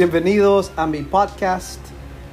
[0.00, 1.78] Bienvenidos a mi podcast.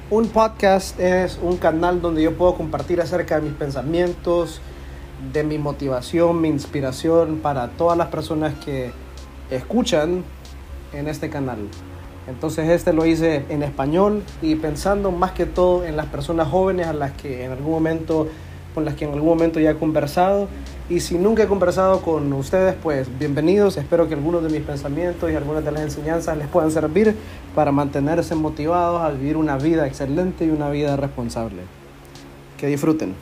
[0.08, 4.62] Un podcast es un canal donde yo puedo compartir acerca de mis pensamientos,
[5.34, 8.90] de mi motivación, mi inspiración para todas las personas que
[9.50, 10.24] escuchan
[10.94, 11.58] en este canal.
[12.26, 16.86] Entonces este lo hice en español y pensando más que todo en las personas jóvenes
[16.86, 18.28] a las que en algún momento
[18.78, 20.46] con las que en algún momento ya he conversado
[20.88, 23.76] y si nunca he conversado con ustedes, pues bienvenidos.
[23.76, 27.16] Espero que algunos de mis pensamientos y algunas de las enseñanzas les puedan servir
[27.56, 31.62] para mantenerse motivados a vivir una vida excelente y una vida responsable.
[32.56, 33.16] Que disfruten.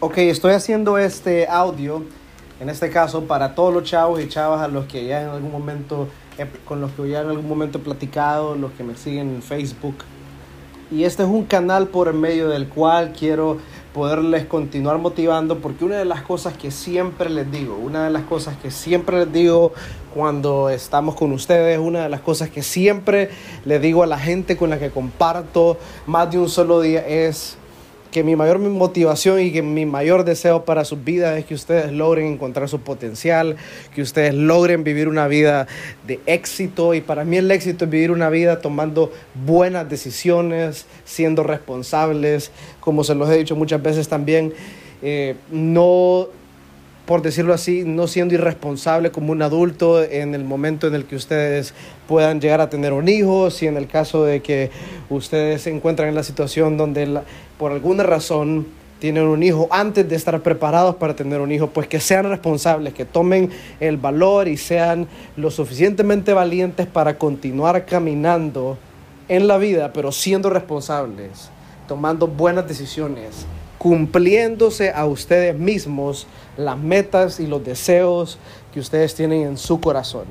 [0.00, 2.04] Ok, estoy haciendo este audio,
[2.60, 5.50] en este caso, para todos los chavos y chavas a los que ya en algún
[5.50, 6.08] momento,
[6.64, 9.96] con los que ya en algún momento he platicado, los que me siguen en Facebook.
[10.90, 13.58] Y este es un canal por medio del cual quiero
[13.94, 18.24] poderles continuar motivando, porque una de las cosas que siempre les digo, una de las
[18.24, 19.72] cosas que siempre les digo
[20.14, 23.30] cuando estamos con ustedes, una de las cosas que siempre
[23.64, 27.56] les digo a la gente con la que comparto más de un solo día es
[28.12, 31.90] que mi mayor motivación y que mi mayor deseo para sus vidas es que ustedes
[31.92, 33.56] logren encontrar su potencial,
[33.94, 35.66] que ustedes logren vivir una vida
[36.06, 36.94] de éxito.
[36.94, 39.10] Y para mí el éxito es vivir una vida tomando
[39.46, 44.52] buenas decisiones, siendo responsables, como se los he dicho muchas veces también,
[45.00, 46.28] eh, no
[47.12, 51.14] por decirlo así, no siendo irresponsable como un adulto en el momento en el que
[51.14, 51.74] ustedes
[52.08, 54.70] puedan llegar a tener un hijo, si en el caso de que
[55.10, 57.20] ustedes se encuentran en la situación donde
[57.58, 58.66] por alguna razón
[58.98, 62.94] tienen un hijo antes de estar preparados para tener un hijo, pues que sean responsables,
[62.94, 68.78] que tomen el valor y sean lo suficientemente valientes para continuar caminando
[69.28, 71.50] en la vida, pero siendo responsables,
[71.86, 73.44] tomando buenas decisiones,
[73.82, 78.38] cumpliéndose a ustedes mismos las metas y los deseos
[78.72, 80.26] que ustedes tienen en su corazón.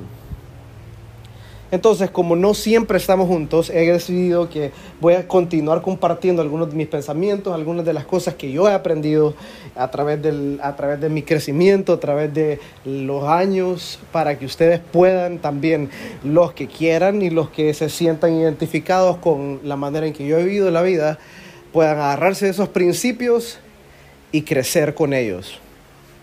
[1.70, 6.76] Entonces, como no siempre estamos juntos, he decidido que voy a continuar compartiendo algunos de
[6.76, 9.34] mis pensamientos, algunas de las cosas que yo he aprendido
[9.76, 14.46] a través, del, a través de mi crecimiento, a través de los años, para que
[14.46, 15.90] ustedes puedan también,
[16.24, 20.38] los que quieran y los que se sientan identificados con la manera en que yo
[20.38, 21.18] he vivido la vida,
[21.72, 23.58] puedan agarrarse de esos principios
[24.30, 25.58] y crecer con ellos.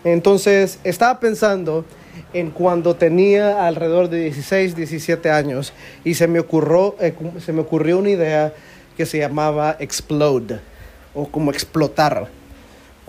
[0.04, 1.84] Entonces, estaba pensando
[2.32, 5.72] en cuando tenía alrededor de 16, 17 años
[6.04, 8.52] y se me ocurrió, eh, se me ocurrió una idea
[8.96, 10.60] que se llamaba explode
[11.14, 12.28] o como explotar.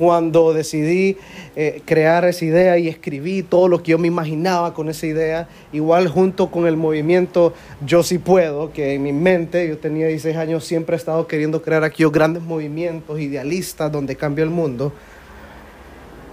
[0.02, 1.16] Cuando decidí
[1.56, 5.48] eh, crear esa idea y escribí todo lo que yo me imaginaba con esa idea,
[5.72, 7.54] igual junto con el movimiento
[7.86, 11.62] Yo sí puedo, que en mi mente, yo tenía 16 años, siempre he estado queriendo
[11.62, 14.92] crear aquellos grandes movimientos idealistas donde cambia el mundo.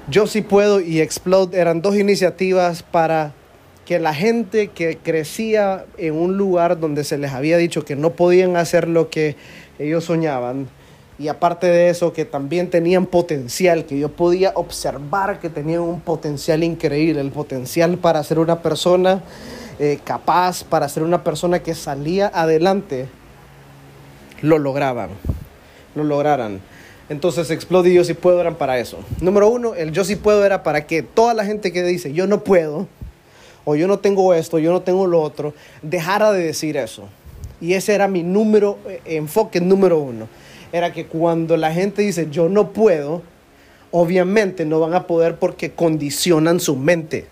[0.08, 3.34] Yo sí puedo y Explode eran dos iniciativas para
[3.84, 8.12] que la gente que crecía en un lugar donde se les había dicho que no
[8.12, 9.36] podían hacer lo que
[9.78, 10.68] ellos soñaban,
[11.18, 16.00] y aparte de eso que también tenían potencial, que yo podía observar que tenían un
[16.00, 19.22] potencial increíble, el potencial para ser una persona
[19.80, 23.08] eh, capaz, para ser una persona que salía adelante,
[24.42, 25.10] lo lograban,
[25.96, 26.60] lo lograran.
[27.08, 28.98] Entonces Explode y Yo Sí Puedo eran para eso.
[29.20, 32.28] Número uno, el Yo Sí Puedo era para que toda la gente que dice yo
[32.28, 32.86] no puedo,
[33.64, 35.52] o yo no tengo esto, yo no tengo lo otro,
[35.82, 37.08] dejara de decir eso.
[37.60, 40.28] Y ese era mi número, eh, enfoque número uno.
[40.72, 43.22] Era que cuando la gente dice yo no puedo,
[43.90, 47.26] obviamente no van a poder porque condicionan su mente.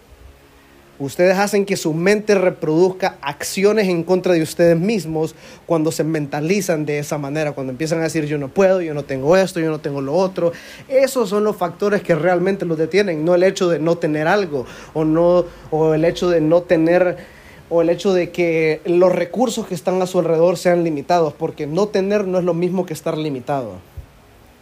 [0.99, 5.35] Ustedes hacen que su mente reproduzca acciones en contra de ustedes mismos
[5.67, 9.03] cuando se mentalizan de esa manera, cuando empiezan a decir yo no puedo, yo no
[9.03, 10.53] tengo esto, yo no tengo lo otro.
[10.89, 14.65] Esos son los factores que realmente los detienen, no el hecho de no tener algo
[14.95, 17.36] o, no, o el hecho de no tener
[17.69, 21.67] o el hecho de que los recursos que están a su alrededor sean limitados, porque
[21.67, 23.75] no tener no es lo mismo que estar limitado.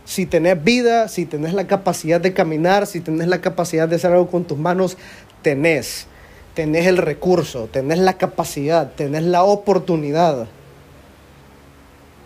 [0.04, 4.12] Si tenés vida, si tenés la capacidad de caminar, si tenés la capacidad de hacer
[4.12, 4.96] algo con tus manos,
[5.42, 6.06] tenés
[6.54, 10.46] tenés el recurso, tenés la capacidad, tenés la oportunidad.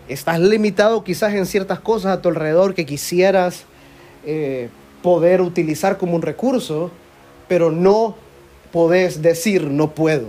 [0.07, 3.63] Estás limitado quizás en ciertas cosas a tu alrededor que quisieras
[4.25, 4.69] eh,
[5.01, 6.91] poder utilizar como un recurso,
[7.47, 8.15] pero no
[8.71, 10.27] podés decir no puedo.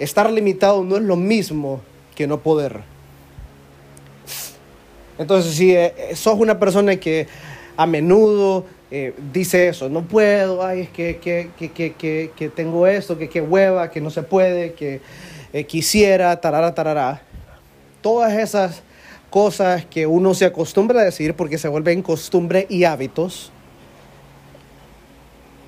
[0.00, 1.82] Estar limitado no es lo mismo
[2.16, 2.80] que no poder.
[5.18, 7.28] Entonces, si eh, sos una persona que
[7.76, 13.18] a menudo eh, dice eso, no puedo, ay, es que, que, que, que tengo esto,
[13.18, 15.00] que, que hueva, que no se puede, que
[15.52, 17.22] eh, quisiera, tarara, tarara.
[18.00, 18.82] Todas esas
[19.28, 23.52] cosas que uno se acostumbra a decir porque se vuelven costumbre y hábitos,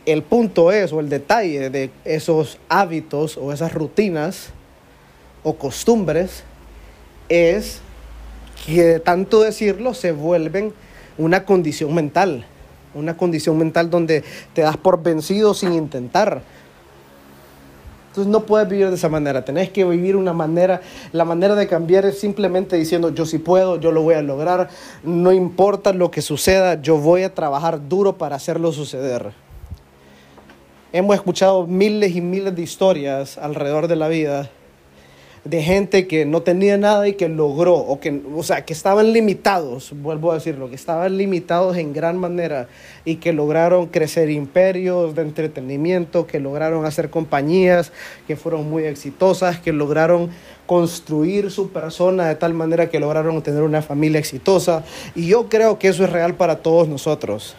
[0.04, 4.48] El punto es, o el detalle de esos hábitos o esas rutinas
[5.44, 6.42] o costumbres,
[7.28, 7.80] es
[8.66, 10.72] que tanto decirlo se vuelven
[11.18, 12.44] una condición mental,
[12.94, 16.42] una condición mental donde te das por vencido sin intentar.
[18.08, 20.82] Entonces no puedes vivir de esa manera, tenés que vivir una manera,
[21.12, 24.68] la manera de cambiar es simplemente diciendo yo sí puedo, yo lo voy a lograr,
[25.02, 29.32] no importa lo que suceda, yo voy a trabajar duro para hacerlo suceder.
[30.94, 34.50] Hemos escuchado miles y miles de historias alrededor de la vida
[35.42, 39.14] de gente que no tenía nada y que logró, o, que, o sea, que estaban
[39.14, 42.68] limitados, vuelvo a decirlo, que estaban limitados en gran manera
[43.06, 47.90] y que lograron crecer imperios de entretenimiento, que lograron hacer compañías
[48.26, 50.28] que fueron muy exitosas, que lograron
[50.66, 54.84] construir su persona de tal manera que lograron tener una familia exitosa.
[55.14, 57.56] Y yo creo que eso es real para todos nosotros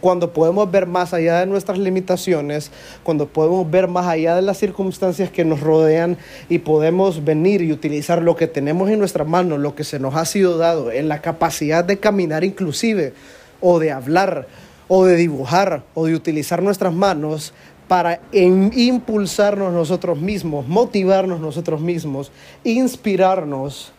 [0.00, 2.70] cuando podemos ver más allá de nuestras limitaciones,
[3.02, 6.16] cuando podemos ver más allá de las circunstancias que nos rodean
[6.48, 10.14] y podemos venir y utilizar lo que tenemos en nuestras manos, lo que se nos
[10.14, 13.12] ha sido dado, en la capacidad de caminar inclusive,
[13.60, 14.48] o de hablar,
[14.88, 17.52] o de dibujar, o de utilizar nuestras manos
[17.86, 22.30] para impulsarnos nosotros mismos, motivarnos nosotros mismos,
[22.64, 23.92] inspirarnos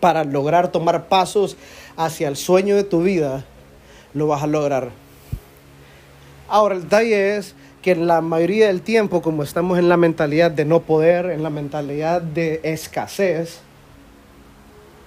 [0.00, 1.56] para lograr tomar pasos
[1.96, 3.44] hacia el sueño de tu vida
[4.14, 4.90] lo vas a lograr.
[6.48, 10.64] Ahora, el detalle es que la mayoría del tiempo, como estamos en la mentalidad de
[10.64, 13.60] no poder, en la mentalidad de escasez,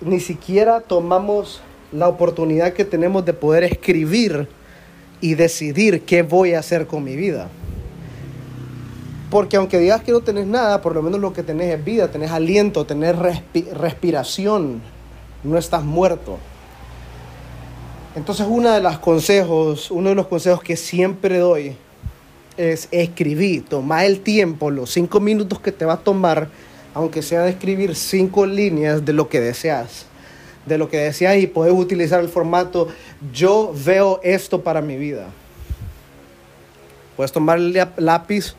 [0.01, 1.61] ni siquiera tomamos
[1.91, 4.47] la oportunidad que tenemos de poder escribir
[5.19, 7.49] y decidir qué voy a hacer con mi vida.
[9.29, 12.09] Porque aunque digas que no tenés nada, por lo menos lo que tenés es vida,
[12.09, 13.15] tenés aliento, tenés
[13.73, 14.81] respiración,
[15.43, 16.37] no estás muerto.
[18.13, 21.77] Entonces uno de los consejos, uno de los consejos que siempre doy
[22.57, 26.49] es escribir, toma el tiempo, los cinco minutos que te va a tomar,
[26.93, 30.07] aunque sea de escribir cinco líneas de lo que deseas,
[30.65, 32.89] de lo que deseas y puedes utilizar el formato
[33.31, 35.27] yo veo esto para mi vida.
[37.15, 38.55] Puedes tomar el lápiz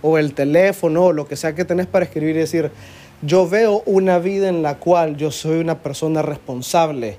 [0.00, 2.70] o el teléfono o lo que sea que tenés para escribir y decir,
[3.20, 7.18] yo veo una vida en la cual yo soy una persona responsable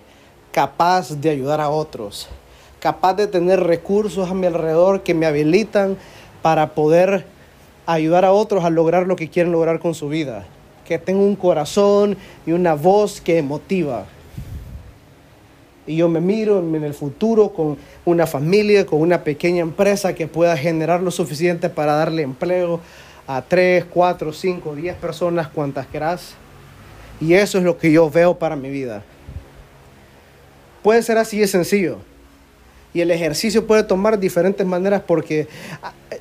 [0.60, 2.28] capaz de ayudar a otros,
[2.82, 5.96] capaz de tener recursos a mi alrededor que me habilitan
[6.42, 7.24] para poder
[7.86, 10.46] ayudar a otros a lograr lo que quieren lograr con su vida,
[10.84, 14.04] que tengo un corazón y una voz que motiva.
[15.88, 20.28] Y yo me miro en el futuro con una familia, con una pequeña empresa que
[20.28, 22.82] pueda generar lo suficiente para darle empleo
[23.28, 26.34] a 3, 4, 5, 10 personas, cuantas quieras.
[27.22, 29.04] Y eso es lo que yo veo para mi vida.
[30.84, 31.98] Puede ser así de sencillo.
[32.94, 35.48] Y el ejercicio puede tomar diferentes maneras porque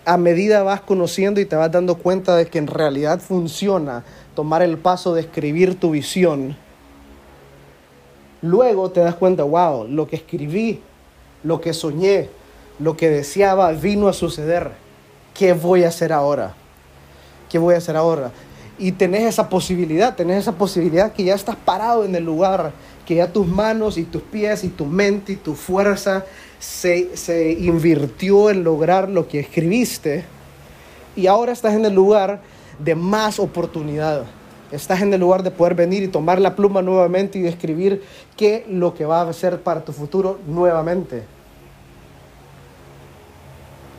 [0.04, 4.62] a, medida vas conociendo y te vas dando cuenta de que en realidad funciona tomar
[4.62, 6.56] el paso de escribir tu visión.
[8.42, 10.80] Luego te das cuenta, wow, lo que escribí,
[11.42, 12.28] lo que soñé,
[12.78, 14.72] lo que deseaba vino a suceder.
[15.32, 16.54] ¿Qué voy a hacer ahora?
[17.48, 18.30] ¿Qué voy a hacer ahora?
[18.78, 22.72] Y tenés esa posibilidad, tenés esa posibilidad que ya estás parado en el lugar
[23.08, 26.26] que ya tus manos y tus pies y tu mente y tu fuerza
[26.58, 30.26] se, se invirtió en lograr lo que escribiste
[31.16, 32.42] y ahora estás en el lugar
[32.78, 34.24] de más oportunidad.
[34.70, 38.02] Estás en el lugar de poder venir y tomar la pluma nuevamente y escribir
[38.36, 41.22] qué lo que va a ser para tu futuro nuevamente.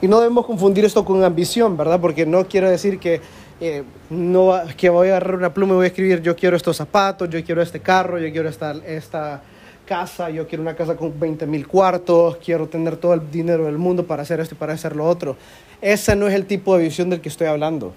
[0.03, 1.99] Y no debemos confundir esto con ambición, ¿verdad?
[1.99, 3.21] Porque no quiero decir que
[3.61, 6.77] eh, no, que voy a agarrar una pluma y voy a escribir, yo quiero estos
[6.77, 9.41] zapatos, yo quiero este carro, yo quiero esta,
[9.85, 13.79] casa, yo quiero una casa con 20 mil cuartos, quiero tener todo el dinero del
[13.79, 15.35] mundo para hacer esto y para hacer lo otro.
[15.81, 17.93] Ese no es el tipo de visión del que estoy hablando.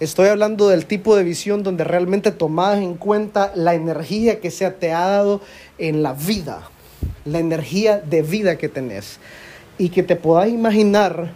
[0.00, 4.70] Estoy hablando del tipo de visión donde realmente tomas en cuenta la energía que se
[4.70, 5.42] te ha dado
[5.76, 6.62] en la vida,
[7.26, 9.18] la energía de vida que tenés
[9.76, 11.30] y que te puedas imaginar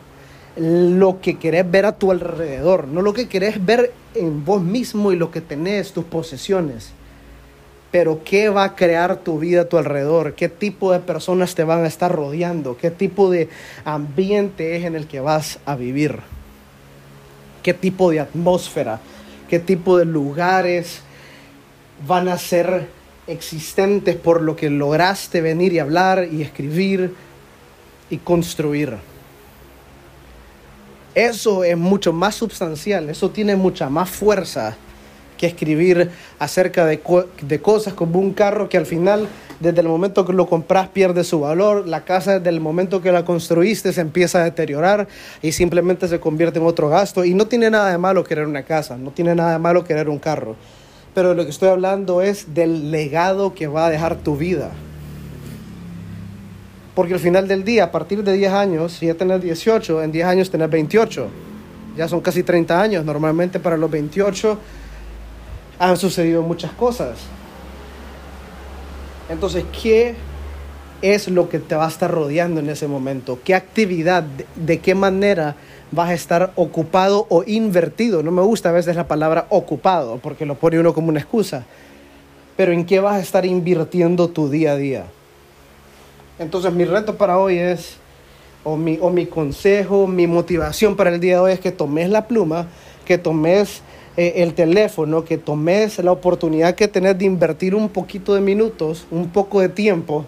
[0.56, 5.12] lo que querés ver a tu alrededor, no lo que querés ver en vos mismo
[5.12, 6.92] y lo que tenés, tus posesiones.
[7.90, 11.64] Pero qué va a crear tu vida a tu alrededor, qué tipo de personas te
[11.64, 13.48] van a estar rodeando, qué tipo de
[13.84, 16.18] ambiente es en el que vas a vivir,
[17.62, 19.00] qué tipo de atmósfera,
[19.48, 21.00] qué tipo de lugares
[22.06, 22.88] van a ser
[23.26, 27.14] existentes por lo que lograste venir y hablar y escribir
[28.10, 29.13] y construir.
[31.14, 34.76] Eso es mucho más sustancial, eso tiene mucha más fuerza
[35.36, 37.00] que escribir acerca de,
[37.42, 39.28] de, cosas como un carro que al final
[39.60, 43.12] desde el momento que lo compras pierde su valor, la casa desde el momento que
[43.12, 45.08] la construiste se empieza a deteriorar
[45.42, 47.24] y simplemente se convierte en otro gasto.
[47.24, 50.08] Y no tiene nada de malo querer una casa, no tiene nada de malo querer
[50.08, 50.56] un carro.
[51.14, 54.72] Pero lo que estoy hablando es del legado que va a dejar tu vida.
[56.94, 60.12] Porque al final del día, a partir de 10 años, si ya tenés 18, en
[60.12, 61.28] 10 años tenés 28.
[61.96, 63.04] Ya son casi 30 años.
[63.04, 64.58] Normalmente para los 28
[65.78, 67.18] han sucedido muchas cosas.
[69.28, 70.14] Entonces, ¿qué
[71.02, 73.38] es lo que te va a estar rodeando en ese momento?
[73.44, 74.22] ¿Qué actividad,
[74.54, 75.56] de, qué manera
[75.90, 78.22] vas a estar ocupado o invertido?
[78.22, 81.64] No me gusta a veces la palabra ocupado porque lo pone uno como una excusa.
[82.56, 85.04] Pero ¿en qué vas a estar invirtiendo tu día a día?
[86.38, 87.96] Entonces mi reto para hoy es,
[88.64, 92.10] o mi, o mi consejo, mi motivación para el día de hoy es que tomes
[92.10, 92.66] la pluma,
[93.04, 93.82] que tomes
[94.16, 99.06] eh, el teléfono, que tomes la oportunidad que tenés de invertir un poquito de minutos,
[99.10, 100.24] un poco de tiempo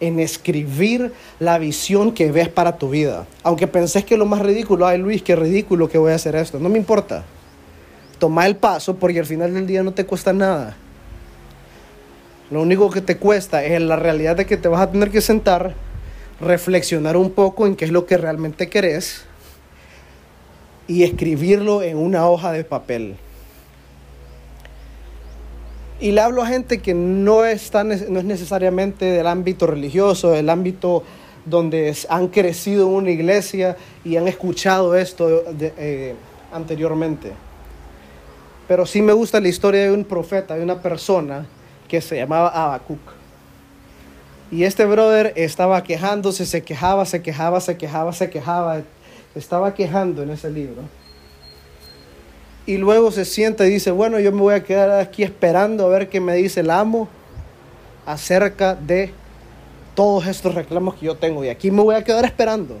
[0.00, 3.26] en escribir la visión que ves para tu vida.
[3.42, 6.58] Aunque pensés que lo más ridículo, ay Luis, qué ridículo que voy a hacer esto,
[6.58, 7.24] no me importa.
[8.18, 10.76] Toma el paso porque al final del día no te cuesta nada.
[12.50, 15.20] Lo único que te cuesta es la realidad de que te vas a tener que
[15.20, 15.74] sentar,
[16.40, 19.24] reflexionar un poco en qué es lo que realmente querés
[20.86, 23.16] y escribirlo en una hoja de papel.
[26.00, 30.48] Y le hablo a gente que no es, no es necesariamente del ámbito religioso, del
[30.48, 31.02] ámbito
[31.44, 36.14] donde han crecido en una iglesia y han escuchado esto eh,
[36.52, 37.32] anteriormente.
[38.66, 41.46] Pero sí me gusta la historia de un profeta, de una persona
[41.88, 43.00] que se llamaba Habacuc.
[44.50, 48.82] Y este brother estaba quejándose, se quejaba, se quejaba, se quejaba, se quejaba
[49.34, 50.82] estaba quejando en ese libro.
[52.66, 55.88] Y luego se sienta y dice, bueno, yo me voy a quedar aquí esperando a
[55.88, 57.08] ver qué me dice el amo
[58.04, 59.10] acerca de
[59.94, 61.44] todos estos reclamos que yo tengo.
[61.44, 62.76] Y aquí me voy a quedar esperando.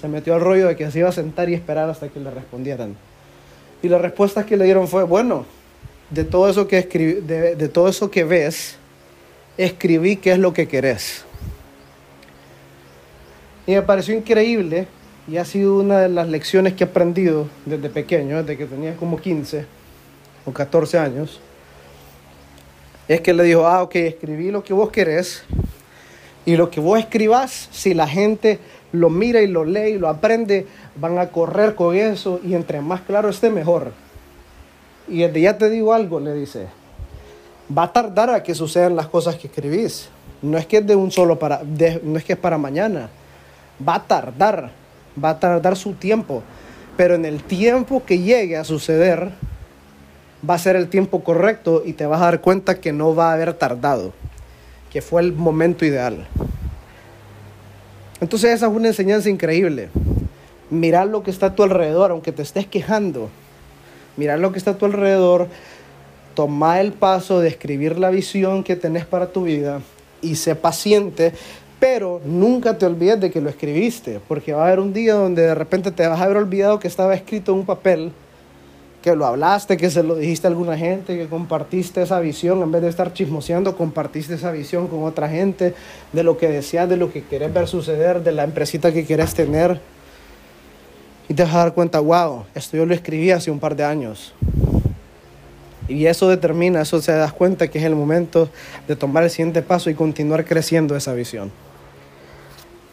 [0.00, 2.30] Se metió al rollo de que se iba a sentar y esperar hasta que le
[2.30, 2.96] respondieran.
[3.82, 5.44] Y la respuesta que le dieron fue, bueno,
[6.10, 8.76] de todo eso que, escribí, de, de todo eso que ves,
[9.56, 11.24] escribí qué es lo que querés.
[13.66, 14.86] Y me pareció increíble
[15.28, 18.96] y ha sido una de las lecciones que he aprendido desde pequeño, desde que tenía
[18.96, 19.66] como 15
[20.44, 21.40] o 14 años.
[23.08, 25.42] Es que le dijo, ah, ok, escribí lo que vos querés.
[26.44, 28.60] Y lo que vos escribas, si la gente
[28.92, 32.80] lo mira y lo lee y lo aprende, van a correr con eso y entre
[32.80, 33.92] más claro esté, mejor.
[35.08, 36.66] Y desde ya te digo algo, le dice,
[37.76, 40.08] va a tardar a que sucedan las cosas que escribís.
[40.42, 41.62] No es que es de un solo para,
[42.02, 43.08] no es que es para mañana.
[43.86, 44.70] Va a tardar
[45.22, 46.42] va a tardar su tiempo,
[46.96, 49.30] pero en el tiempo que llegue a suceder,
[50.48, 53.30] va a ser el tiempo correcto y te vas a dar cuenta que no va
[53.30, 54.12] a haber tardado,
[54.92, 56.26] que fue el momento ideal.
[58.20, 59.90] Entonces esa es una enseñanza increíble.
[60.70, 63.28] Mirar lo que está a tu alrededor, aunque te estés quejando.
[64.16, 65.48] Mirar lo que está a tu alrededor.
[66.34, 69.80] Toma el paso de escribir la visión que tenés para tu vida
[70.22, 71.32] y sé paciente
[71.78, 75.42] pero nunca te olvides de que lo escribiste, porque va a haber un día donde
[75.42, 78.12] de repente te vas a haber olvidado que estaba escrito en un papel,
[79.02, 82.72] que lo hablaste, que se lo dijiste a alguna gente, que compartiste esa visión, en
[82.72, 85.74] vez de estar chismoseando, compartiste esa visión con otra gente,
[86.12, 89.34] de lo que deseas, de lo que quieres ver suceder, de la empresita que quieres
[89.34, 89.80] tener.
[91.28, 93.84] Y te vas a dar cuenta, wow, esto yo lo escribí hace un par de
[93.84, 94.32] años.
[95.88, 98.48] Y eso determina, eso se das cuenta que es el momento
[98.88, 101.50] de tomar el siguiente paso y continuar creciendo esa visión.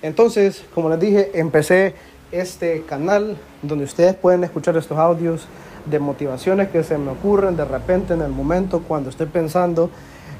[0.01, 1.95] Entonces, como les dije, empecé
[2.31, 5.47] este canal donde ustedes pueden escuchar estos audios
[5.85, 9.89] de motivaciones que se me ocurren de repente en el momento cuando estoy pensando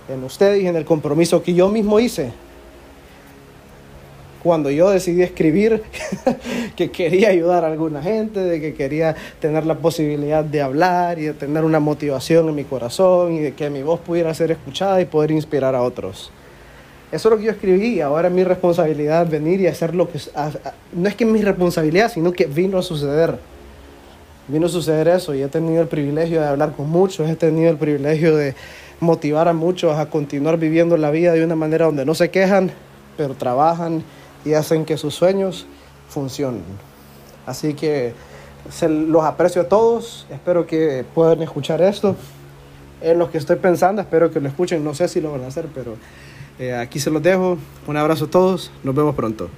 [0.10, 2.34] en ustedes y en el compromiso que yo mismo hice.
[4.44, 5.82] Cuando yo decidí escribir
[6.76, 11.24] que quería ayudar a alguna gente, de que quería tener la posibilidad de hablar y
[11.24, 15.00] de tener una motivación en mi corazón y de que mi voz pudiera ser escuchada
[15.00, 16.30] y poder inspirar a otros.
[17.10, 18.02] Eso es lo que yo escribí.
[18.02, 20.20] Ahora es mi responsabilidad venir y hacer lo que...
[20.92, 23.38] no es que es mi responsabilidad, sino que vino a suceder.
[24.50, 27.70] Vino a suceder eso y he tenido el privilegio de hablar con muchos, he tenido
[27.70, 28.56] el privilegio de
[29.00, 32.72] motivar a muchos a continuar viviendo la vida de una manera donde no se quejan,
[33.16, 34.04] pero trabajan
[34.46, 35.66] y hacen que sus sueños
[36.10, 36.64] funcionen.
[37.46, 38.14] Así que
[38.70, 42.16] se los aprecio a todos, espero que puedan escuchar esto.
[43.02, 45.48] En lo que estoy pensando, espero que lo escuchen, no sé si lo van a
[45.48, 45.98] hacer, pero
[46.60, 47.58] eh, aquí se los dejo.
[47.86, 48.72] Un abrazo a todos.
[48.84, 49.50] Nos vemos pronto.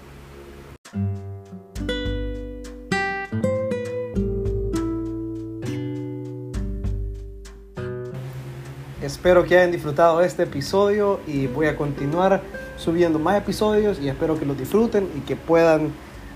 [9.25, 12.43] espero que hayan disfrutado este episodio y voy a continuar
[12.77, 15.91] subiendo más episodios y espero que los disfruten y que puedan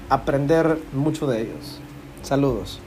[0.09, 1.79] aprender mucho de ellos.
[2.21, 2.79] Saludos.